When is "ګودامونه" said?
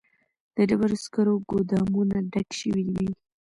1.49-2.15